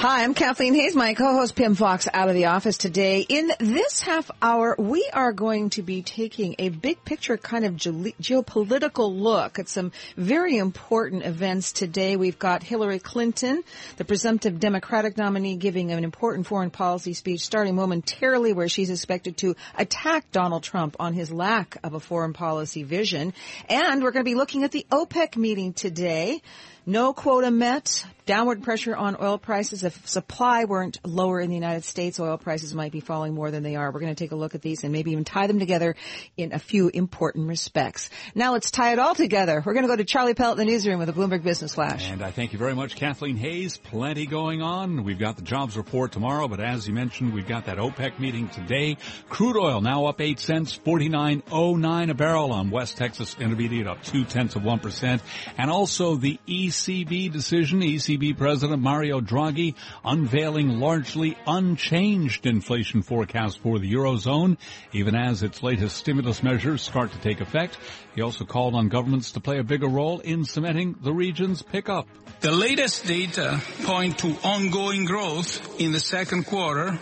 Hi, 0.00 0.24
I'm 0.24 0.32
Kathleen 0.32 0.72
Hays, 0.72 0.96
my 0.96 1.12
co-host 1.12 1.54
Pimm 1.54 1.74
Fox 1.74 2.08
out 2.10 2.30
of 2.30 2.34
the 2.34 2.46
office 2.46 2.78
today. 2.78 3.20
In 3.20 3.52
this 3.60 4.00
half 4.00 4.30
hour, 4.40 4.74
we 4.78 5.06
are 5.12 5.30
going 5.30 5.68
to 5.70 5.82
be 5.82 6.00
taking 6.00 6.54
a 6.58 6.70
big 6.70 7.04
picture 7.04 7.36
kind 7.36 7.66
of 7.66 7.76
ge- 7.76 8.16
geopolitical 8.18 9.14
look 9.14 9.58
at 9.58 9.68
some 9.68 9.92
very 10.16 10.56
important 10.56 11.26
events 11.26 11.72
today. 11.72 12.16
We've 12.16 12.38
got 12.38 12.62
Hillary 12.62 12.98
Clinton, 12.98 13.62
the 13.98 14.06
presumptive 14.06 14.58
Democratic 14.58 15.18
nominee, 15.18 15.56
giving 15.56 15.92
an 15.92 16.02
important 16.02 16.46
foreign 16.46 16.70
policy 16.70 17.12
speech 17.12 17.42
starting 17.42 17.74
momentarily 17.74 18.54
where 18.54 18.70
she's 18.70 18.88
expected 18.88 19.36
to 19.36 19.54
attack 19.76 20.32
Donald 20.32 20.62
Trump 20.62 20.96
on 20.98 21.12
his 21.12 21.30
lack 21.30 21.76
of 21.84 21.92
a 21.92 22.00
foreign 22.00 22.32
policy 22.32 22.84
vision. 22.84 23.34
And 23.68 24.02
we're 24.02 24.12
going 24.12 24.24
to 24.24 24.30
be 24.30 24.34
looking 24.34 24.64
at 24.64 24.72
the 24.72 24.86
OPEC 24.90 25.36
meeting 25.36 25.74
today. 25.74 26.40
No 26.86 27.12
quota 27.12 27.50
met. 27.50 28.04
Downward 28.26 28.62
pressure 28.62 28.94
on 28.94 29.16
oil 29.20 29.38
prices. 29.38 29.82
If 29.82 30.06
supply 30.06 30.64
weren't 30.64 31.00
lower 31.04 31.40
in 31.40 31.48
the 31.48 31.56
United 31.56 31.82
States, 31.82 32.20
oil 32.20 32.38
prices 32.38 32.72
might 32.72 32.92
be 32.92 33.00
falling 33.00 33.34
more 33.34 33.50
than 33.50 33.64
they 33.64 33.74
are. 33.74 33.90
We're 33.90 33.98
going 33.98 34.14
to 34.14 34.24
take 34.24 34.30
a 34.30 34.36
look 34.36 34.54
at 34.54 34.62
these 34.62 34.84
and 34.84 34.92
maybe 34.92 35.10
even 35.10 35.24
tie 35.24 35.48
them 35.48 35.58
together 35.58 35.96
in 36.36 36.52
a 36.52 36.60
few 36.60 36.88
important 36.88 37.48
respects. 37.48 38.08
Now 38.36 38.52
let's 38.52 38.70
tie 38.70 38.92
it 38.92 39.00
all 39.00 39.16
together. 39.16 39.60
We're 39.64 39.72
going 39.72 39.82
to 39.82 39.88
go 39.88 39.96
to 39.96 40.04
Charlie 40.04 40.34
Pellet 40.34 40.60
in 40.60 40.66
the 40.66 40.72
newsroom 40.72 41.00
with 41.00 41.08
a 41.08 41.12
Bloomberg 41.12 41.42
Business 41.42 41.74
Flash. 41.74 42.08
And 42.08 42.22
I 42.22 42.30
thank 42.30 42.52
you 42.52 42.58
very 42.58 42.74
much, 42.74 42.94
Kathleen 42.94 43.36
Hays. 43.36 43.78
Plenty 43.78 44.26
going 44.26 44.62
on. 44.62 45.02
We've 45.02 45.18
got 45.18 45.34
the 45.34 45.42
jobs 45.42 45.76
report 45.76 46.12
tomorrow, 46.12 46.46
but 46.46 46.60
as 46.60 46.86
you 46.86 46.94
mentioned, 46.94 47.34
we've 47.34 47.48
got 47.48 47.66
that 47.66 47.78
OPEC 47.78 48.20
meeting 48.20 48.48
today. 48.48 48.96
Crude 49.28 49.56
oil 49.56 49.80
now 49.80 50.06
up 50.06 50.20
8 50.20 50.38
cents, 50.38 50.78
49.09 50.78 52.10
a 52.10 52.14
barrel 52.14 52.52
on 52.52 52.70
West 52.70 52.96
Texas 52.96 53.34
Intermediate 53.40 53.88
up 53.88 54.04
2 54.04 54.24
tenths 54.24 54.54
of 54.54 54.62
1%. 54.62 55.20
And 55.58 55.68
also 55.68 56.14
the 56.14 56.38
ECB 56.70 57.32
decision, 57.32 57.80
ECB 57.80 58.38
President 58.38 58.80
Mario 58.80 59.20
Draghi 59.20 59.74
unveiling 60.04 60.78
largely 60.78 61.36
unchanged 61.44 62.46
inflation 62.46 63.02
forecast 63.02 63.58
for 63.58 63.80
the 63.80 63.92
Eurozone, 63.92 64.56
even 64.92 65.16
as 65.16 65.42
its 65.42 65.64
latest 65.64 65.96
stimulus 65.96 66.44
measures 66.44 66.80
start 66.80 67.10
to 67.10 67.18
take 67.18 67.40
effect. 67.40 67.76
He 68.14 68.22
also 68.22 68.44
called 68.44 68.76
on 68.76 68.88
governments 68.88 69.32
to 69.32 69.40
play 69.40 69.58
a 69.58 69.64
bigger 69.64 69.88
role 69.88 70.20
in 70.20 70.44
cementing 70.44 70.94
the 71.02 71.12
region's 71.12 71.60
pickup. 71.60 72.06
The 72.38 72.52
latest 72.52 73.04
data 73.04 73.60
point 73.82 74.18
to 74.18 74.28
ongoing 74.44 75.06
growth 75.06 75.80
in 75.80 75.90
the 75.90 75.98
second 75.98 76.46
quarter, 76.46 76.96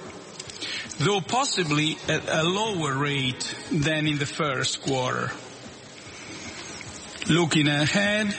though 0.96 1.20
possibly 1.20 1.98
at 2.08 2.27
a 2.27 2.42
lower 2.42 2.96
rate 2.96 3.55
than 3.70 4.06
in 4.06 4.16
the 4.16 4.24
first 4.24 4.80
quarter. 4.80 5.30
Looking 7.28 7.69
ahead, 7.69 8.34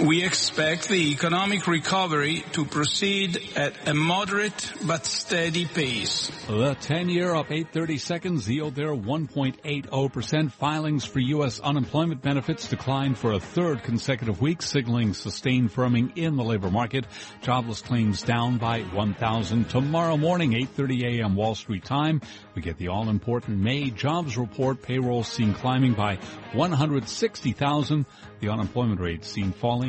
we 0.00 0.24
expect 0.24 0.88
the 0.88 1.12
economic 1.12 1.66
recovery 1.66 2.44
to 2.52 2.64
proceed 2.64 3.40
at 3.56 3.88
a 3.88 3.94
moderate 3.94 4.72
but 4.84 5.06
steady 5.06 5.66
pace. 5.66 6.30
The 6.46 6.74
10-year 6.74 7.34
up 7.34 7.50
830 7.50 7.98
seconds, 7.98 8.48
yield 8.48 8.74
there 8.74 8.94
1.80%. 8.94 10.52
Filings 10.52 11.04
for 11.04 11.20
U.S. 11.20 11.60
unemployment 11.60 12.22
benefits 12.22 12.68
declined 12.68 13.16
for 13.16 13.32
a 13.32 13.40
third 13.40 13.82
consecutive 13.82 14.40
week, 14.40 14.62
signaling 14.62 15.14
sustained 15.14 15.72
firming 15.72 16.16
in 16.16 16.36
the 16.36 16.44
labor 16.44 16.70
market. 16.70 17.06
Jobless 17.42 17.80
claims 17.80 18.22
down 18.22 18.58
by 18.58 18.80
1,000. 18.80 19.70
Tomorrow 19.70 20.16
morning, 20.16 20.52
8.30 20.52 21.20
a.m. 21.20 21.36
Wall 21.36 21.54
Street 21.54 21.84
time, 21.84 22.20
we 22.54 22.62
get 22.62 22.76
the 22.78 22.88
all-important 22.88 23.58
May 23.58 23.90
jobs 23.90 24.36
report. 24.36 24.82
Payroll 24.82 25.24
seen 25.24 25.54
climbing 25.54 25.94
by 25.94 26.18
160,000. 26.52 28.06
The 28.40 28.48
unemployment 28.50 29.00
rate 29.00 29.24
seen 29.24 29.52
falling 29.52 29.85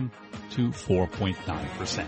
to 0.52 0.70
4.9%. 0.70 2.08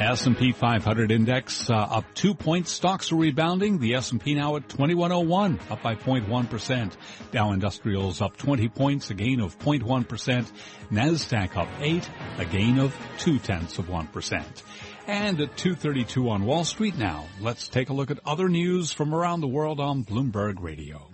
S&P 0.00 0.52
500 0.52 1.12
index 1.12 1.70
uh, 1.70 1.74
up 1.74 2.04
two 2.14 2.34
points. 2.34 2.72
Stocks 2.72 3.12
are 3.12 3.16
rebounding. 3.16 3.78
The 3.78 3.94
S&P 3.94 4.34
now 4.34 4.56
at 4.56 4.68
2101, 4.68 5.60
up 5.70 5.82
by 5.82 5.94
0.1%. 5.94 6.96
Dow 7.30 7.52
Industrials 7.52 8.20
up 8.20 8.36
20 8.36 8.68
points, 8.70 9.10
a 9.10 9.14
gain 9.14 9.40
of 9.40 9.58
0.1%. 9.58 10.50
Nasdaq 10.90 11.56
up 11.56 11.68
eight, 11.80 12.08
a 12.38 12.44
gain 12.44 12.78
of 12.78 12.94
two 13.18 13.38
tenths 13.38 13.78
of 13.78 13.86
1%. 13.86 14.62
And 15.06 15.40
at 15.40 15.56
2.32 15.56 16.30
on 16.30 16.44
Wall 16.44 16.64
Street 16.64 16.96
now, 16.96 17.26
let's 17.40 17.68
take 17.68 17.90
a 17.90 17.92
look 17.92 18.10
at 18.10 18.18
other 18.26 18.48
news 18.48 18.92
from 18.92 19.14
around 19.14 19.42
the 19.42 19.48
world 19.48 19.78
on 19.78 20.04
Bloomberg 20.04 20.60
Radio. 20.60 21.13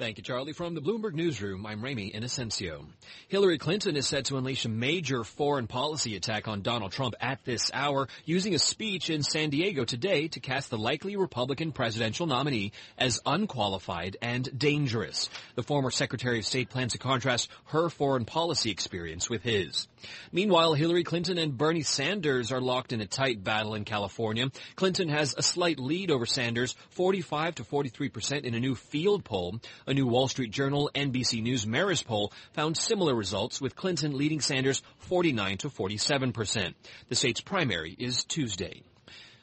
Thank 0.00 0.16
you, 0.16 0.24
Charlie. 0.24 0.54
From 0.54 0.74
the 0.74 0.80
Bloomberg 0.80 1.12
Newsroom, 1.12 1.66
I'm 1.66 1.84
Ramy 1.84 2.10
Inocencio. 2.10 2.86
Hillary 3.28 3.58
Clinton 3.58 3.96
is 3.96 4.08
set 4.08 4.24
to 4.24 4.38
unleash 4.38 4.64
a 4.64 4.70
major 4.70 5.24
foreign 5.24 5.66
policy 5.66 6.16
attack 6.16 6.48
on 6.48 6.62
Donald 6.62 6.92
Trump 6.92 7.14
at 7.20 7.44
this 7.44 7.70
hour, 7.74 8.08
using 8.24 8.54
a 8.54 8.58
speech 8.58 9.10
in 9.10 9.22
San 9.22 9.50
Diego 9.50 9.84
today 9.84 10.28
to 10.28 10.40
cast 10.40 10.70
the 10.70 10.78
likely 10.78 11.16
Republican 11.16 11.72
presidential 11.72 12.26
nominee 12.26 12.72
as 12.96 13.20
unqualified 13.26 14.16
and 14.22 14.58
dangerous. 14.58 15.28
The 15.54 15.62
former 15.62 15.90
Secretary 15.90 16.38
of 16.38 16.46
State 16.46 16.70
plans 16.70 16.92
to 16.92 16.98
contrast 16.98 17.50
her 17.66 17.90
foreign 17.90 18.24
policy 18.24 18.70
experience 18.70 19.28
with 19.28 19.42
his. 19.42 19.86
Meanwhile, 20.32 20.74
Hillary 20.74 21.04
Clinton 21.04 21.38
and 21.38 21.56
Bernie 21.56 21.82
Sanders 21.82 22.52
are 22.52 22.60
locked 22.60 22.92
in 22.92 23.00
a 23.00 23.06
tight 23.06 23.42
battle 23.42 23.74
in 23.74 23.84
California. 23.84 24.50
Clinton 24.76 25.08
has 25.08 25.34
a 25.36 25.42
slight 25.42 25.78
lead 25.78 26.10
over 26.10 26.26
Sanders, 26.26 26.74
45 26.90 27.56
to 27.56 27.64
43 27.64 28.08
percent 28.08 28.44
in 28.44 28.54
a 28.54 28.60
new 28.60 28.74
field 28.74 29.24
poll. 29.24 29.60
A 29.86 29.94
new 29.94 30.06
Wall 30.06 30.28
Street 30.28 30.50
Journal 30.50 30.90
NBC 30.94 31.42
News 31.42 31.66
Marist 31.66 32.06
poll 32.06 32.32
found 32.52 32.76
similar 32.76 33.14
results 33.14 33.60
with 33.60 33.76
Clinton 33.76 34.16
leading 34.16 34.40
Sanders 34.40 34.82
49 34.98 35.58
to 35.58 35.70
47 35.70 36.32
percent. 36.32 36.76
The 37.08 37.14
state's 37.16 37.40
primary 37.40 37.94
is 37.98 38.24
Tuesday. 38.24 38.82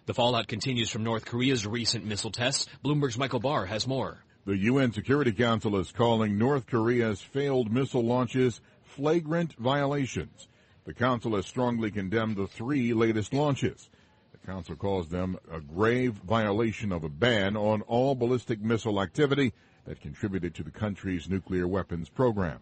The 0.06 0.14
fallout 0.14 0.48
continues 0.48 0.90
from 0.90 1.04
North 1.04 1.26
Korea's 1.26 1.68
recent 1.68 2.06
missile 2.06 2.32
tests. 2.32 2.68
Bloomberg's 2.84 3.18
Michael 3.18 3.42
Barr 3.42 3.66
has 3.66 3.86
more. 3.86 4.24
The 4.46 4.56
UN 4.56 4.94
Security 4.94 5.34
Council 5.34 5.76
is 5.76 5.92
calling 5.92 6.38
North 6.38 6.68
Korea's 6.68 7.20
failed 7.20 7.70
missile 7.70 8.06
launches 8.06 8.62
flagrant 8.88 9.54
violations. 9.58 10.48
The 10.86 10.94
Council 10.94 11.36
has 11.36 11.46
strongly 11.46 11.92
condemned 11.92 12.38
the 12.38 12.48
three 12.48 12.94
latest 12.94 13.34
launches. 13.34 13.90
The 14.32 14.46
Council 14.48 14.76
calls 14.76 15.10
them 15.10 15.38
a 15.52 15.60
grave 15.60 16.14
violation 16.14 16.92
of 16.92 17.04
a 17.04 17.10
ban 17.10 17.58
on 17.58 17.82
all 17.84 18.16
ballistic 18.16 18.62
missile 18.62 19.02
activity 19.02 19.54
that 19.86 20.02
contributed 20.02 20.56
to 20.56 20.64
the 20.64 20.72
country's 20.72 21.30
nuclear 21.30 21.68
weapons 21.68 22.10
program. 22.10 22.60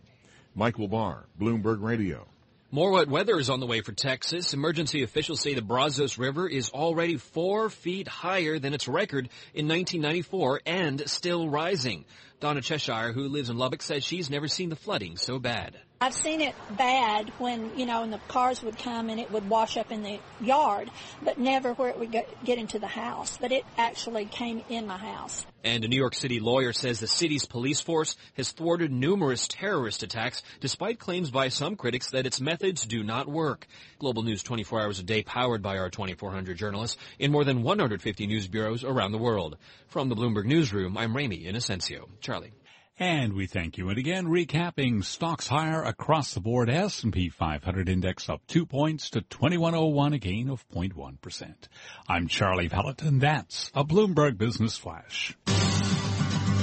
Michael 0.56 0.88
Barr, 0.88 1.26
Bloomberg 1.40 1.82
Radio. 1.82 2.28
More 2.72 2.92
wet 2.92 3.08
weather 3.08 3.40
is 3.40 3.50
on 3.50 3.60
the 3.60 3.68
way 3.68 3.82
for 3.82 3.92
Texas. 3.92 4.54
Emergency 4.54 5.04
officials 5.04 5.40
say 5.40 5.54
the 5.54 5.62
Brazos 5.62 6.18
River 6.18 6.48
is 6.48 6.72
already 6.72 7.18
four 7.18 7.70
feet 7.70 8.08
higher 8.08 8.60
than 8.60 8.74
its 8.74 8.88
record 8.88 9.30
in 9.54 9.68
1994 9.68 10.62
and 10.66 11.10
still 11.10 11.48
rising. 11.48 12.06
Donna 12.40 12.62
Cheshire, 12.62 13.14
who 13.14 13.30
lives 13.30 13.50
in 13.50 13.58
Lubbock, 13.58 13.82
says 13.82 14.04
she's 14.04 14.30
never 14.30 14.48
seen 14.48 14.70
the 14.70 14.76
flooding 14.76 15.16
so 15.16 15.40
bad. 15.40 15.78
I've 16.02 16.14
seen 16.14 16.42
it 16.42 16.56
bad 16.72 17.30
when, 17.38 17.78
you 17.80 17.86
know, 17.86 18.04
and 18.04 18.12
the 18.12 18.20
cars 18.28 18.62
would 18.62 18.78
come 18.78 19.10
and 19.10 19.20
it 19.20 19.32
would 19.32 19.50
wash 19.50 19.78
up 19.78 19.92
in 19.92 20.04
the 20.04 20.20
yard, 20.42 20.92
but 21.24 21.40
never 21.40 21.74
where 21.74 21.90
it 21.90 21.98
would 21.98 22.12
get 22.12 22.58
into 22.58 22.80
the 22.80 22.88
house. 22.88 23.38
But 23.40 23.54
it 23.54 23.64
actually 23.78 24.26
came 24.26 24.64
in 24.70 24.88
my 24.88 24.98
house. 24.98 25.46
And 25.64 25.84
a 25.84 25.88
New 25.88 25.96
York 25.96 26.14
City 26.14 26.40
lawyer 26.40 26.74
says 26.74 27.00
the 27.00 27.08
city's 27.08 27.46
police 27.46 27.80
force 27.80 28.18
has 28.36 28.52
thwarted 28.52 28.92
numerous 28.92 29.48
terrorist 29.48 30.04
attacks 30.04 30.44
despite 30.60 31.00
claims 31.00 31.32
by 31.32 31.48
some 31.48 31.76
critics 31.76 32.12
that 32.12 32.28
its 32.28 32.42
methods 32.42 32.86
do 32.86 33.02
not 33.02 33.28
work. 33.28 33.66
Global 33.98 34.24
News 34.24 34.44
24 34.44 34.82
hours 34.82 35.00
a 35.00 35.04
day 35.04 35.24
powered 35.24 35.62
by 35.62 35.78
our 35.78 35.90
2400 35.90 36.58
journalists 36.58 36.98
in 37.18 37.32
more 37.32 37.46
than 37.46 37.64
150 37.64 38.28
news 38.28 38.48
bureaus 38.48 38.84
around 38.84 39.14
the 39.14 39.18
world. 39.18 39.58
From 39.88 40.10
the 40.10 40.16
Bloomberg 40.16 40.46
Newsroom, 40.46 40.98
I'm 40.98 41.16
Ramy 41.16 41.46
Inocencio. 41.46 42.10
Charlie. 42.20 42.52
And 42.98 43.34
we 43.34 43.46
thank 43.46 43.78
you. 43.78 43.90
And 43.90 43.98
again, 43.98 44.28
recapping 44.28 45.04
stocks 45.04 45.48
higher 45.48 45.84
across 45.84 46.34
the 46.34 46.40
board. 46.40 46.70
S&P 46.70 47.28
500 47.28 47.90
index 47.90 48.30
up 48.30 48.42
two 48.48 48.66
points 48.66 49.10
to 49.12 49.22
2101, 49.22 50.14
a 50.14 50.18
gain 50.18 50.50
of 50.50 50.66
0.1%. 50.70 51.54
I'm 52.08 52.30
Charlie 52.30 52.70
Pellet, 52.70 53.02
and 53.02 53.20
that's 53.20 53.70
a 53.74 53.84
Bloomberg 53.84 54.38
Business 54.38 54.78
Flash. 54.78 55.36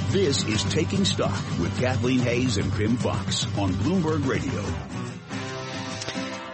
This 0.09 0.43
is 0.45 0.63
Taking 0.65 1.05
Stock 1.05 1.43
with 1.59 1.77
Kathleen 1.79 2.19
Hays 2.19 2.57
and 2.57 2.71
Pimm 2.73 2.97
Fox 2.97 3.45
on 3.57 3.71
Bloomberg 3.73 4.27
Radio. 4.27 5.02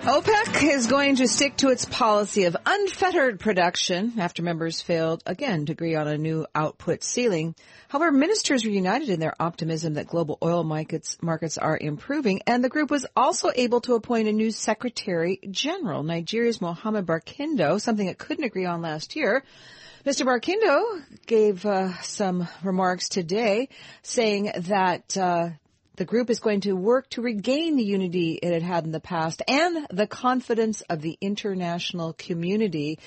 OPEC 0.09 0.63
is 0.63 0.87
going 0.87 1.17
to 1.17 1.27
stick 1.27 1.55
to 1.57 1.69
its 1.69 1.85
policy 1.85 2.45
of 2.45 2.57
unfettered 2.65 3.39
production 3.39 4.13
after 4.17 4.41
members 4.41 4.81
failed 4.81 5.21
again 5.27 5.67
to 5.67 5.71
agree 5.71 5.93
on 5.93 6.07
a 6.07 6.17
new 6.17 6.47
output 6.55 7.03
ceiling. 7.03 7.53
However, 7.89 8.11
ministers 8.11 8.65
were 8.65 8.71
united 8.71 9.09
in 9.09 9.19
their 9.19 9.35
optimism 9.39 9.93
that 9.93 10.07
global 10.07 10.39
oil 10.41 10.63
markets, 10.63 11.19
markets 11.21 11.59
are 11.59 11.77
improving, 11.77 12.41
and 12.47 12.63
the 12.63 12.69
group 12.69 12.89
was 12.89 13.05
also 13.15 13.51
able 13.55 13.81
to 13.81 13.93
appoint 13.93 14.27
a 14.27 14.33
new 14.33 14.49
secretary 14.49 15.39
general, 15.51 16.01
Nigeria's 16.01 16.59
Mohamed 16.59 17.05
Barkindo, 17.05 17.79
something 17.79 18.07
it 18.07 18.17
couldn't 18.17 18.45
agree 18.45 18.65
on 18.65 18.81
last 18.81 19.15
year. 19.15 19.43
Mr. 20.07 20.25
Barkindo 20.25 21.03
gave 21.27 21.63
uh, 21.67 21.95
some 22.01 22.47
remarks 22.63 23.09
today 23.09 23.69
saying 24.01 24.51
that 24.55 25.15
uh, 25.15 25.49
the 25.99 26.05
group 26.05 26.29
is 26.29 26.39
going 26.39 26.61
to 26.61 26.71
work 26.71 27.09
to 27.09 27.21
regain 27.21 27.75
the 27.75 27.83
unity 27.83 28.39
it 28.41 28.53
had 28.53 28.63
had 28.63 28.85
in 28.85 28.91
the 28.91 29.01
past 29.01 29.41
and 29.49 29.85
the 29.91 30.07
confidence 30.07 30.79
of 30.89 31.01
the 31.01 31.17
international 31.19 32.13
community, 32.13 32.97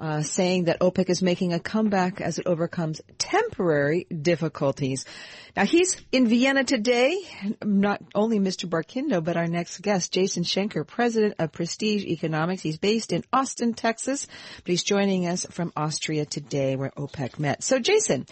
uh, 0.00 0.20
saying 0.22 0.64
that 0.64 0.80
OPEC 0.80 1.08
is 1.08 1.22
making 1.22 1.52
a 1.52 1.60
comeback 1.60 2.20
as 2.20 2.40
it 2.40 2.48
overcomes 2.48 3.00
temporary 3.18 4.04
difficulties. 4.10 5.06
Now 5.56 5.64
he's 5.64 6.00
in 6.10 6.26
Vienna 6.26 6.64
today, 6.64 7.18
not 7.62 8.02
only 8.16 8.40
Mr. 8.40 8.68
Barkindo, 8.68 9.22
but 9.22 9.36
our 9.36 9.46
next 9.46 9.80
guest, 9.80 10.12
Jason 10.12 10.42
Schenker, 10.42 10.84
president 10.84 11.34
of 11.38 11.52
Prestige 11.52 12.04
Economics. 12.04 12.62
He's 12.62 12.78
based 12.78 13.12
in 13.12 13.22
Austin, 13.32 13.74
Texas, 13.74 14.26
but 14.56 14.70
he's 14.70 14.82
joining 14.82 15.28
us 15.28 15.46
from 15.50 15.72
Austria 15.76 16.24
today 16.24 16.74
where 16.74 16.90
OPEC 16.96 17.38
met. 17.38 17.62
So 17.62 17.78
Jason, 17.78 18.26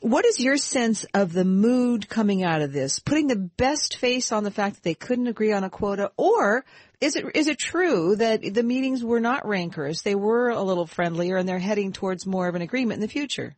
what 0.00 0.24
is 0.24 0.40
your 0.40 0.56
sense 0.56 1.04
of 1.14 1.32
the 1.32 1.44
mood 1.44 2.08
coming 2.08 2.42
out 2.42 2.62
of 2.62 2.72
this? 2.72 2.98
Putting 2.98 3.28
the 3.28 3.36
best 3.60 3.96
face 3.96 4.32
on 4.32 4.42
the 4.42 4.50
fact 4.50 4.76
that 4.76 4.82
they 4.82 4.94
couldn't 4.94 5.26
agree 5.26 5.52
on 5.52 5.64
a 5.64 5.68
quota 5.68 6.10
or 6.16 6.64
is 6.98 7.14
it 7.14 7.26
is 7.34 7.46
it 7.46 7.58
true 7.58 8.16
that 8.16 8.40
the 8.54 8.62
meetings 8.62 9.04
were 9.04 9.20
not 9.20 9.46
rancorous? 9.46 10.00
They 10.00 10.14
were 10.14 10.48
a 10.48 10.62
little 10.62 10.86
friendlier 10.86 11.36
and 11.36 11.46
they're 11.46 11.58
heading 11.58 11.92
towards 11.92 12.26
more 12.26 12.48
of 12.48 12.54
an 12.54 12.62
agreement 12.62 12.96
in 12.96 13.00
the 13.02 13.08
future. 13.08 13.54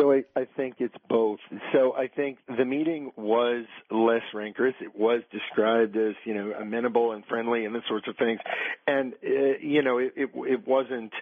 So 0.00 0.12
I, 0.12 0.22
I 0.34 0.46
think 0.56 0.76
it's 0.78 0.94
both. 1.10 1.40
So 1.74 1.94
I 1.94 2.08
think 2.08 2.38
the 2.46 2.64
meeting 2.64 3.12
was 3.16 3.66
less 3.90 4.22
rancorous. 4.32 4.74
It 4.80 4.96
was 4.96 5.20
described 5.30 5.94
as 5.96 6.14
you 6.24 6.32
know 6.32 6.52
amenable 6.58 7.12
and 7.12 7.22
friendly 7.26 7.66
and 7.66 7.74
this 7.74 7.82
sorts 7.86 8.08
of 8.08 8.16
things, 8.16 8.40
and 8.86 9.12
uh, 9.12 9.58
you 9.60 9.82
know 9.82 9.98
it, 9.98 10.14
it 10.16 10.30
it 10.34 10.66
wasn't 10.66 11.12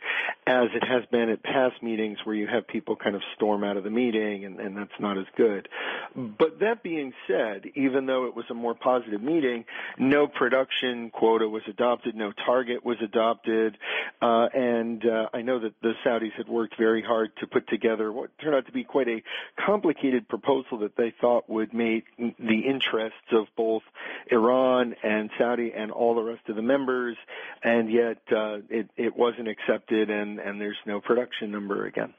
as 0.47 0.69
it 0.75 0.83
has 0.87 1.05
been 1.11 1.29
at 1.29 1.43
past 1.43 1.83
meetings 1.83 2.19
where 2.25 2.35
you 2.35 2.47
have 2.47 2.67
people 2.67 2.97
kind 2.97 3.15
of 3.15 3.23
storm 3.37 3.63
out 3.63 3.77
of 3.77 3.85
the 3.85 3.91
meeting 3.91 4.47
and, 4.47 4.59
and 4.61 4.77
that's 4.77 4.99
not 4.99 5.19
as 5.19 5.27
good. 5.37 5.69
But 6.17 6.61
that 6.61 6.83
being 6.83 7.13
said, 7.27 7.65
even 7.75 8.07
though 8.07 8.27
it 8.27 8.35
was 8.35 8.47
a 8.51 8.55
more 8.55 8.75
positive 8.75 9.21
meeting, 9.21 9.67
no 9.99 10.27
production 10.27 11.11
quota 11.11 11.49
was 11.49 11.63
adopted, 11.69 12.15
no 12.15 12.33
target 12.47 12.85
was 12.85 12.97
adopted, 13.05 13.77
uh, 14.23 14.49
and 14.55 15.05
uh, 15.05 15.29
I 15.35 15.43
know 15.43 15.61
that 15.61 15.75
the 15.83 15.93
Saudis 16.07 16.33
had 16.37 16.49
worked 16.49 16.77
very 16.79 17.03
hard 17.03 17.31
to 17.41 17.47
put 17.47 17.69
together 17.69 18.11
what 18.11 18.31
turned 18.41 18.55
out 18.55 18.65
to 18.69 18.73
be 18.73 18.85
quite 18.85 19.09
a 19.09 19.23
complicated 19.67 20.29
proposal 20.29 20.79
that 20.79 20.97
they 20.97 21.13
thought 21.21 21.49
would 21.49 21.75
meet 21.75 22.05
the 22.19 22.61
interests 22.67 23.19
of 23.33 23.47
both 23.57 23.83
Iran 24.31 24.95
and 25.03 25.31
Saudi 25.39 25.73
and 25.77 25.91
all 25.91 26.15
the 26.15 26.23
rest 26.23 26.49
of 26.49 26.57
the 26.57 26.63
members, 26.63 27.17
and 27.63 27.91
yet 27.91 28.19
uh, 28.31 28.59
it, 28.71 28.89
it 28.97 29.17
wasn't 29.17 29.49
accepted, 29.49 30.11
and, 30.11 30.39
and 30.39 30.61
there's 30.61 30.77
no 30.87 31.01
production 31.01 31.51
number 31.51 31.87
again. 31.87 32.15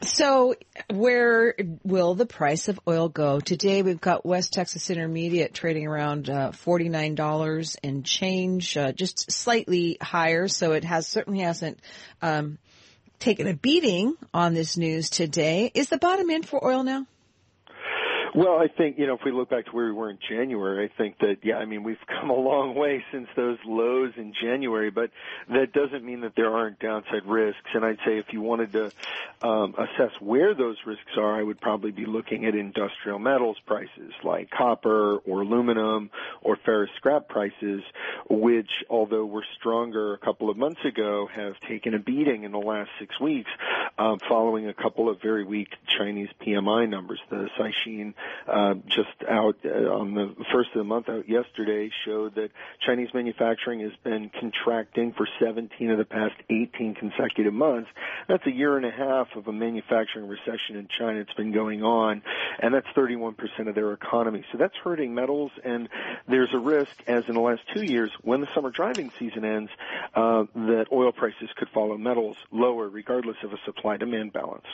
So, 0.00 0.54
where 0.90 1.54
will 1.82 2.14
the 2.14 2.26
price 2.26 2.68
of 2.68 2.78
oil 2.86 3.08
go? 3.08 3.40
Today 3.40 3.82
we've 3.82 4.00
got 4.00 4.24
West 4.24 4.52
Texas 4.52 4.90
Intermediate 4.90 5.52
trading 5.52 5.88
around 5.88 6.30
uh, 6.30 6.52
$49 6.52 7.76
and 7.82 8.04
change, 8.04 8.76
uh, 8.76 8.92
just 8.92 9.32
slightly 9.32 9.98
higher, 10.00 10.46
so 10.46 10.72
it 10.72 10.84
has 10.84 11.08
certainly 11.08 11.40
hasn't 11.40 11.80
um, 12.22 12.58
taken 13.18 13.46
a 13.46 13.54
beating 13.54 14.16
on 14.32 14.54
this 14.54 14.76
news 14.76 15.10
today. 15.10 15.70
Is 15.74 15.88
the 15.88 15.98
bottom 15.98 16.30
in 16.30 16.42
for 16.42 16.64
oil 16.64 16.82
now? 16.82 17.06
Well, 18.34 18.58
I 18.58 18.68
think, 18.68 18.98
you 18.98 19.06
know, 19.06 19.14
if 19.14 19.24
we 19.24 19.32
look 19.32 19.48
back 19.48 19.66
to 19.66 19.70
where 19.72 19.86
we 19.86 19.92
were 19.92 20.10
in 20.10 20.18
January, 20.28 20.84
I 20.84 20.96
think 20.96 21.18
that, 21.18 21.38
yeah, 21.42 21.56
I 21.56 21.64
mean, 21.64 21.82
we've 21.82 21.98
come 22.06 22.30
a 22.30 22.36
long 22.36 22.74
way 22.74 23.04
since 23.10 23.28
those 23.36 23.58
lows 23.64 24.12
in 24.16 24.32
January, 24.32 24.90
but 24.90 25.10
that 25.48 25.72
doesn't 25.72 26.04
mean 26.04 26.20
that 26.22 26.34
there 26.36 26.54
aren't 26.54 26.78
downside 26.78 27.24
risks. 27.26 27.70
And 27.74 27.84
I'd 27.84 27.98
say 28.04 28.18
if 28.18 28.32
you 28.32 28.40
wanted 28.40 28.72
to 28.72 28.92
um, 29.42 29.74
assess 29.78 30.12
where 30.20 30.54
those 30.54 30.76
risks 30.84 31.16
are, 31.16 31.38
I 31.38 31.42
would 31.42 31.60
probably 31.60 31.90
be 31.90 32.06
looking 32.06 32.44
at 32.44 32.54
industrial 32.54 33.18
metals 33.18 33.56
prices 33.66 34.12
like 34.22 34.50
copper 34.50 35.18
or 35.18 35.42
aluminum 35.42 36.10
or 36.42 36.56
ferrous 36.56 36.90
scrap 36.96 37.28
prices, 37.28 37.82
which, 38.28 38.70
although 38.90 39.24
were 39.24 39.44
stronger 39.58 40.14
a 40.14 40.18
couple 40.18 40.50
of 40.50 40.56
months 40.56 40.84
ago, 40.84 41.28
have 41.32 41.54
taken 41.68 41.94
a 41.94 41.98
beating 41.98 42.44
in 42.44 42.52
the 42.52 42.58
last 42.58 42.90
six 42.98 43.18
weeks, 43.20 43.50
um, 43.98 44.18
following 44.28 44.68
a 44.68 44.74
couple 44.74 45.08
of 45.08 45.20
very 45.22 45.44
weak 45.44 45.68
Chinese 45.86 46.28
PMI 46.40 46.88
numbers. 46.88 47.20
The 47.30 47.48
Caixin 47.58 48.14
uh, 48.46 48.74
just 48.88 49.08
out 49.28 49.56
uh, 49.64 49.68
on 49.90 50.14
the 50.14 50.34
first 50.52 50.70
of 50.74 50.78
the 50.78 50.84
month 50.84 51.08
out 51.08 51.28
yesterday 51.28 51.90
showed 52.04 52.34
that 52.34 52.50
Chinese 52.86 53.08
manufacturing 53.14 53.80
has 53.80 53.92
been 54.04 54.30
contracting 54.38 55.12
for 55.16 55.26
17 55.40 55.90
of 55.90 55.98
the 55.98 56.04
past 56.04 56.34
18 56.50 56.94
consecutive 56.94 57.54
months. 57.54 57.88
That's 58.28 58.46
a 58.46 58.50
year 58.50 58.76
and 58.76 58.86
a 58.86 58.90
half 58.90 59.28
of 59.36 59.46
a 59.46 59.52
manufacturing 59.52 60.28
recession 60.28 60.76
in 60.76 60.88
China. 60.98 61.20
It's 61.20 61.34
been 61.34 61.52
going 61.52 61.82
on, 61.82 62.22
and 62.58 62.74
that's 62.74 62.86
31% 62.96 63.34
of 63.68 63.74
their 63.74 63.92
economy. 63.92 64.44
So 64.52 64.58
that's 64.58 64.74
hurting 64.82 65.14
metals, 65.14 65.50
and 65.64 65.88
there's 66.28 66.50
a 66.52 66.58
risk, 66.58 66.90
as 67.06 67.24
in 67.28 67.34
the 67.34 67.40
last 67.40 67.62
two 67.74 67.82
years, 67.82 68.10
when 68.22 68.40
the 68.40 68.48
summer 68.54 68.70
driving 68.70 69.10
season 69.18 69.44
ends, 69.44 69.70
uh, 70.14 70.44
that 70.54 70.86
oil 70.92 71.12
prices 71.12 71.48
could 71.56 71.68
follow 71.70 71.96
metals 71.96 72.36
lower, 72.50 72.88
regardless 72.88 73.36
of 73.44 73.52
a 73.52 73.58
supply-demand 73.64 74.32
balance. 74.32 74.66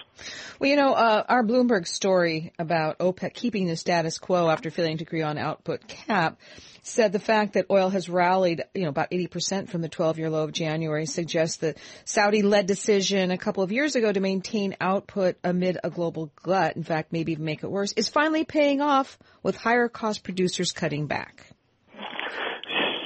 Well, 0.59 0.71
you 0.71 0.77
know, 0.77 0.95
uh, 0.95 1.25
our 1.29 1.45
Bloomberg 1.45 1.87
story 1.87 2.53
about 2.59 2.99
OPEC 2.99 3.35
keeping 3.35 3.67
the 3.67 3.77
status 3.77 4.19
quo 4.19 4.49
after 4.49 4.71
failing 4.71 4.99
to 4.99 5.05
agree 5.05 5.23
on 5.23 5.39
output 5.39 5.87
cap 5.87 6.39
said 6.87 7.13
the 7.13 7.19
fact 7.19 7.55
that 7.55 7.67
oil 7.71 7.89
has 7.89 8.09
rallied, 8.09 8.63
you 8.75 8.83
know, 8.83 8.91
about 8.91 9.11
80% 9.11 9.69
from 9.69 9.81
the 9.81 9.89
12-year 9.89 10.29
low 10.29 10.45
of 10.45 10.53
January 10.53 11.07
suggests 11.07 11.57
the 11.57 11.75
Saudi-led 12.05 12.67
decision 12.67 13.31
a 13.31 13.39
couple 13.39 13.63
of 13.63 13.73
years 13.73 13.97
ago 13.97 14.13
to 14.13 14.21
maintain 14.21 14.77
output 14.81 15.37
amid 15.43 15.79
a 15.83 15.91
global 15.91 16.31
glut, 16.37 16.77
in 16.77 16.85
fact, 16.85 17.13
maybe 17.13 17.33
even 17.33 17.45
make 17.45 17.65
it 17.65 17.71
worse, 17.71 17.93
is 17.93 18.09
finally 18.09 18.45
paying 18.45 18.81
off 18.81 19.19
with 19.43 19.57
higher 19.57 19.89
cost 19.89 20.23
producers 20.23 20.73
cutting 20.73 21.07
back. 21.07 21.47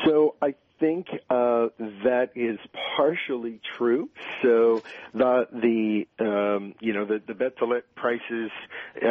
So 0.07 0.35
I 0.43 0.55
think 0.81 1.07
uh, 1.31 1.69
that 2.05 2.31
is 2.35 2.59
partially 2.97 3.61
true. 3.77 4.09
So 4.43 4.83
the 5.15 5.47
the 5.53 6.25
um, 6.25 6.75
you 6.81 6.93
know 6.93 7.05
the 7.05 7.21
the 7.27 7.35
bet 7.35 7.59
to 7.59 7.67
let 7.67 7.95
prices 7.95 8.51
uh, 8.97 9.03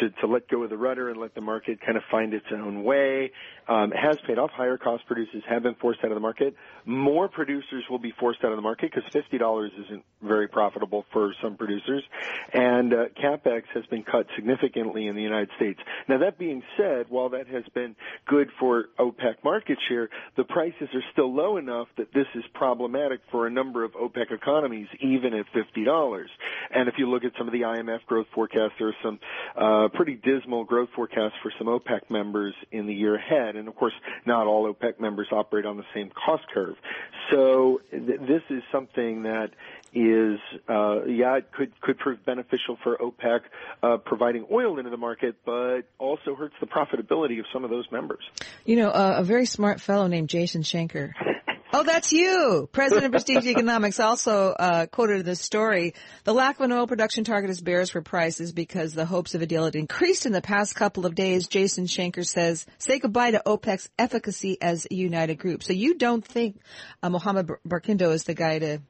to 0.00 0.10
to 0.20 0.26
let 0.26 0.48
go 0.48 0.62
of 0.62 0.70
the 0.70 0.76
rudder 0.76 1.10
and 1.10 1.20
let 1.20 1.34
the 1.34 1.40
market 1.40 1.80
kind 1.84 1.96
of 1.96 2.02
find 2.10 2.34
its 2.34 2.46
own 2.52 2.84
way 2.84 3.32
um, 3.68 3.90
has 3.90 4.18
paid 4.26 4.38
off. 4.38 4.50
Higher 4.50 4.78
cost 4.78 5.06
producers 5.06 5.42
have 5.48 5.62
been 5.62 5.74
forced 5.76 6.00
out 6.04 6.10
of 6.10 6.16
the 6.16 6.20
market. 6.20 6.54
More 6.84 7.28
producers 7.28 7.84
will 7.90 7.98
be 7.98 8.12
forced 8.18 8.40
out 8.44 8.52
of 8.52 8.56
the 8.56 8.62
market 8.62 8.92
because 8.94 9.08
fifty 9.12 9.38
dollars 9.38 9.72
isn't 9.86 10.04
very 10.22 10.48
profitable 10.48 11.04
for 11.12 11.32
some 11.42 11.56
producers, 11.56 12.02
and 12.52 12.92
uh, 12.92 12.96
capex 13.22 13.62
has 13.74 13.84
been 13.86 14.02
cut 14.02 14.26
significantly 14.36 15.06
in 15.06 15.16
the 15.16 15.22
United 15.22 15.50
States. 15.56 15.80
Now 16.08 16.18
that 16.18 16.38
being 16.38 16.62
said, 16.76 17.06
while 17.08 17.30
that 17.30 17.48
has 17.48 17.64
been 17.74 17.96
good 18.26 18.48
for 18.58 18.86
OPEC 18.98 19.42
market 19.44 19.78
share, 19.88 20.08
the 20.36 20.44
prices 20.44 20.88
are 20.94 21.02
still 21.16 21.34
low 21.34 21.56
enough 21.56 21.88
that 21.96 22.12
this 22.12 22.26
is 22.34 22.44
problematic 22.52 23.20
for 23.30 23.46
a 23.46 23.50
number 23.50 23.84
of 23.84 23.92
OPEC 23.92 24.30
economies, 24.30 24.86
even 25.00 25.32
at 25.32 25.46
fifty 25.54 25.84
dollars. 25.84 26.28
And 26.70 26.88
if 26.88 26.96
you 26.98 27.08
look 27.08 27.24
at 27.24 27.32
some 27.38 27.46
of 27.48 27.52
the 27.52 27.62
IMF 27.62 28.04
growth 28.06 28.26
forecasts, 28.34 28.74
there 28.78 28.88
are 28.88 28.96
some 29.02 29.18
uh, 29.56 29.88
pretty 29.94 30.14
dismal 30.14 30.64
growth 30.64 30.90
forecasts 30.94 31.34
for 31.42 31.50
some 31.58 31.68
OPEC 31.68 32.10
members 32.10 32.54
in 32.70 32.86
the 32.86 32.94
year 32.94 33.14
ahead 33.14 33.56
and 33.56 33.68
of 33.68 33.76
course, 33.76 33.92
not 34.26 34.46
all 34.46 34.72
OPEC 34.72 35.00
members 35.00 35.28
operate 35.32 35.66
on 35.66 35.76
the 35.76 35.84
same 35.94 36.10
cost 36.10 36.44
curve. 36.52 36.76
So 37.30 37.80
th- 37.90 38.20
this 38.20 38.42
is 38.50 38.62
something 38.70 39.22
that 39.22 39.50
is, 39.92 40.38
uh, 40.68 41.04
yeah, 41.04 41.38
it 41.38 41.50
could 41.52 41.78
could 41.80 41.98
prove 41.98 42.24
beneficial 42.24 42.76
for 42.82 42.98
OPEC, 42.98 43.40
uh, 43.82 43.96
providing 43.98 44.46
oil 44.52 44.78
into 44.78 44.90
the 44.90 44.96
market, 44.96 45.36
but 45.44 45.82
also 45.98 46.34
hurts 46.34 46.54
the 46.60 46.66
profitability 46.66 47.38
of 47.38 47.46
some 47.52 47.64
of 47.64 47.70
those 47.70 47.86
members. 47.90 48.22
You 48.64 48.76
know, 48.76 48.90
uh, 48.90 49.14
a 49.18 49.24
very 49.24 49.46
smart 49.46 49.80
fellow 49.80 50.06
named 50.06 50.28
Jason 50.28 50.62
Schenker 50.62 51.05
Oh, 51.72 51.82
that's 51.82 52.12
you. 52.12 52.68
President 52.72 53.06
of 53.06 53.10
Prestige 53.12 53.46
Economics 53.46 53.98
also 54.00 54.52
uh, 54.52 54.86
quoted 54.86 55.24
this 55.24 55.40
story. 55.40 55.94
The 56.24 56.32
lack 56.32 56.58
of 56.58 56.64
an 56.64 56.72
oil 56.72 56.86
production 56.86 57.24
target 57.24 57.50
is 57.50 57.60
bears 57.60 57.90
for 57.90 58.02
prices 58.02 58.52
because 58.52 58.94
the 58.94 59.04
hopes 59.04 59.34
of 59.34 59.42
a 59.42 59.46
deal 59.46 59.64
had 59.64 59.74
increased 59.74 60.26
in 60.26 60.32
the 60.32 60.40
past 60.40 60.74
couple 60.74 61.06
of 61.06 61.14
days. 61.14 61.48
Jason 61.48 61.86
Schenker 61.86 62.26
says, 62.26 62.66
say 62.78 62.98
goodbye 62.98 63.32
to 63.32 63.42
OPEC's 63.44 63.88
efficacy 63.98 64.58
as 64.62 64.86
a 64.90 64.94
united 64.94 65.36
group. 65.36 65.62
So 65.62 65.72
you 65.72 65.94
don't 65.94 66.24
think 66.24 66.60
uh, 67.02 67.10
Mohammed 67.10 67.48
Barkindo 67.66 68.12
is 68.12 68.24
the 68.24 68.34
guy 68.34 68.58
to, 68.60 68.80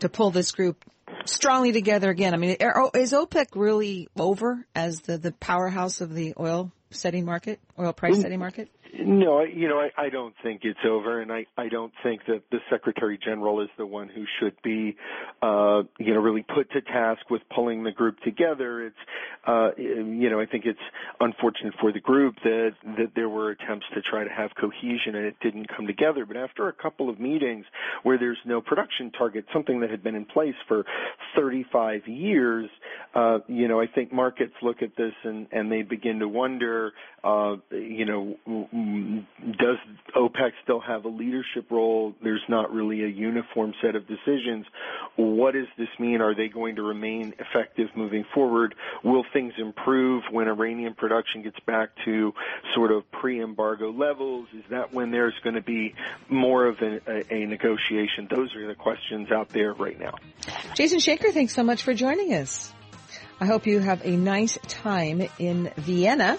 to 0.00 0.08
pull 0.08 0.30
this 0.30 0.52
group 0.52 0.84
strongly 1.24 1.72
together 1.72 2.10
again? 2.10 2.34
I 2.34 2.36
mean, 2.36 2.50
is 2.50 3.12
OPEC 3.12 3.46
really 3.54 4.08
over 4.16 4.66
as 4.74 5.00
the, 5.00 5.18
the 5.18 5.32
powerhouse 5.32 6.00
of 6.00 6.14
the 6.14 6.34
oil 6.38 6.72
setting 6.90 7.24
market, 7.24 7.60
oil 7.78 7.92
price 7.92 8.20
setting 8.20 8.38
market? 8.38 8.68
No, 8.94 9.42
you 9.42 9.68
know, 9.68 9.78
I, 9.78 9.90
I 10.06 10.08
don't 10.08 10.34
think 10.42 10.62
it's 10.64 10.78
over, 10.86 11.20
and 11.20 11.32
I, 11.32 11.46
I 11.56 11.68
don't 11.68 11.92
think 12.02 12.22
that 12.26 12.42
the 12.50 12.58
Secretary 12.70 13.18
General 13.22 13.60
is 13.60 13.68
the 13.78 13.86
one 13.86 14.08
who 14.08 14.24
should 14.38 14.54
be, 14.62 14.96
uh, 15.42 15.82
you 15.98 16.14
know, 16.14 16.20
really 16.20 16.42
put 16.42 16.70
to 16.72 16.80
task 16.80 17.28
with 17.30 17.42
pulling 17.54 17.84
the 17.84 17.92
group 17.92 18.18
together. 18.20 18.86
It's, 18.86 18.96
uh, 19.46 19.70
you 19.76 20.30
know, 20.30 20.40
I 20.40 20.46
think 20.46 20.64
it's 20.66 20.78
unfortunate 21.20 21.74
for 21.80 21.92
the 21.92 22.00
group 22.00 22.36
that 22.44 22.72
that 22.96 23.12
there 23.14 23.28
were 23.28 23.50
attempts 23.50 23.86
to 23.94 24.02
try 24.02 24.24
to 24.24 24.30
have 24.30 24.50
cohesion 24.60 25.14
and 25.14 25.26
it 25.26 25.36
didn't 25.40 25.68
come 25.74 25.86
together. 25.86 26.26
But 26.26 26.36
after 26.36 26.68
a 26.68 26.72
couple 26.72 27.08
of 27.08 27.20
meetings 27.20 27.64
where 28.02 28.18
there's 28.18 28.38
no 28.44 28.60
production 28.60 29.10
target, 29.12 29.44
something 29.52 29.80
that 29.80 29.90
had 29.90 30.02
been 30.02 30.14
in 30.14 30.24
place 30.24 30.54
for 30.68 30.84
35 31.36 32.06
years, 32.06 32.68
uh, 33.14 33.38
you 33.48 33.68
know, 33.68 33.80
I 33.80 33.86
think 33.86 34.12
markets 34.12 34.54
look 34.62 34.82
at 34.82 34.96
this 34.96 35.12
and 35.24 35.46
and 35.52 35.70
they 35.70 35.82
begin 35.82 36.20
to 36.20 36.28
wonder, 36.28 36.92
uh, 37.24 37.56
you 37.70 38.04
know 38.04 38.36
Mm, 38.76 39.24
does 39.58 39.78
OPEC 40.14 40.52
still 40.62 40.80
have 40.80 41.04
a 41.06 41.08
leadership 41.08 41.70
role? 41.70 42.14
There's 42.22 42.42
not 42.48 42.72
really 42.72 43.04
a 43.04 43.08
uniform 43.08 43.72
set 43.80 43.96
of 43.96 44.06
decisions. 44.06 44.66
What 45.16 45.54
does 45.54 45.68
this 45.78 45.88
mean? 45.98 46.20
Are 46.20 46.34
they 46.34 46.48
going 46.48 46.76
to 46.76 46.82
remain 46.82 47.32
effective 47.38 47.88
moving 47.96 48.24
forward? 48.34 48.74
Will 49.02 49.24
things 49.32 49.54
improve 49.56 50.24
when 50.30 50.48
Iranian 50.48 50.94
production 50.94 51.42
gets 51.42 51.58
back 51.60 51.90
to 52.04 52.34
sort 52.74 52.92
of 52.92 53.10
pre-embargo 53.12 53.90
levels? 53.92 54.46
Is 54.52 54.64
that 54.70 54.92
when 54.92 55.10
there's 55.10 55.34
going 55.42 55.56
to 55.56 55.62
be 55.62 55.94
more 56.28 56.66
of 56.66 56.76
a, 56.80 57.00
a, 57.06 57.34
a 57.34 57.46
negotiation? 57.46 58.28
Those 58.28 58.54
are 58.56 58.66
the 58.66 58.74
questions 58.74 59.30
out 59.32 59.48
there 59.50 59.72
right 59.72 59.98
now. 59.98 60.14
Jason 60.74 60.98
Schenker, 60.98 61.32
thanks 61.32 61.54
so 61.54 61.62
much 61.62 61.82
for 61.82 61.94
joining 61.94 62.34
us. 62.34 62.72
I 63.40 63.46
hope 63.46 63.66
you 63.66 63.78
have 63.78 64.04
a 64.04 64.16
nice 64.16 64.58
time 64.66 65.26
in 65.38 65.70
Vienna 65.76 66.38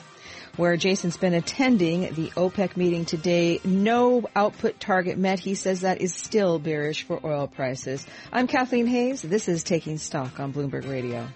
where 0.57 0.75
Jason's 0.75 1.17
been 1.17 1.33
attending 1.33 2.01
the 2.13 2.31
OPEC 2.31 2.75
meeting 2.75 3.05
today. 3.05 3.61
No 3.63 4.27
output 4.35 4.79
target 4.79 5.17
met. 5.17 5.39
He 5.39 5.55
says 5.55 5.81
that 5.81 6.01
is 6.01 6.13
still 6.13 6.59
bearish 6.59 7.03
for 7.03 7.19
oil 7.23 7.47
prices. 7.47 8.05
I'm 8.33 8.47
Kathleen 8.47 8.87
Hays. 8.87 9.21
This 9.21 9.47
is 9.47 9.63
Taking 9.63 9.97
Stock 9.97 10.39
on 10.39 10.51
Bloomberg 10.51 10.89
Radio. 10.89 11.27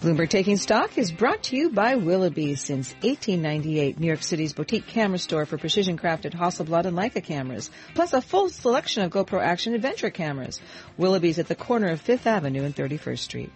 Bloomberg 0.00 0.28
Taking 0.28 0.58
Stock 0.58 0.98
is 0.98 1.10
brought 1.10 1.44
to 1.44 1.56
you 1.56 1.70
by 1.70 1.94
Willoughby 1.94 2.56
since 2.56 2.92
1898, 3.00 3.98
New 3.98 4.06
York 4.06 4.22
City's 4.22 4.52
boutique 4.52 4.86
camera 4.86 5.16
store 5.16 5.46
for 5.46 5.56
precision 5.56 5.96
crafted 5.96 6.34
Hasselblad 6.34 6.84
and 6.84 6.94
Leica 6.94 7.24
cameras, 7.24 7.70
plus 7.94 8.12
a 8.12 8.20
full 8.20 8.50
selection 8.50 9.02
of 9.02 9.10
GoPro 9.10 9.42
action 9.42 9.72
adventure 9.72 10.10
cameras. 10.10 10.60
Willoughby's 10.98 11.38
at 11.38 11.48
the 11.48 11.54
corner 11.54 11.88
of 11.88 12.04
5th 12.04 12.26
Avenue 12.26 12.64
and 12.64 12.76
31st 12.76 13.18
Street. 13.18 13.50